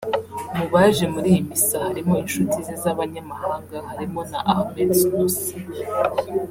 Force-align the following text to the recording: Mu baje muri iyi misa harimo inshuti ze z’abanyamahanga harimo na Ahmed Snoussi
Mu 0.55 0.65
baje 0.73 1.05
muri 1.13 1.27
iyi 1.33 1.41
misa 1.49 1.75
harimo 1.87 2.13
inshuti 2.23 2.55
ze 2.65 2.75
z’abanyamahanga 2.83 3.75
harimo 3.89 4.21
na 4.31 4.39
Ahmed 4.53 4.89
Snoussi 4.99 5.53